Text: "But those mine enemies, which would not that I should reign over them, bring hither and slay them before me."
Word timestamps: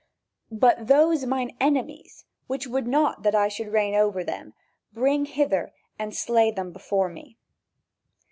"But 0.51 0.87
those 0.87 1.27
mine 1.27 1.55
enemies, 1.59 2.25
which 2.47 2.65
would 2.65 2.87
not 2.87 3.21
that 3.21 3.35
I 3.35 3.49
should 3.49 3.67
reign 3.71 3.93
over 3.93 4.23
them, 4.23 4.55
bring 4.91 5.25
hither 5.25 5.73
and 5.99 6.15
slay 6.15 6.49
them 6.49 6.71
before 6.71 7.07
me." 7.07 7.37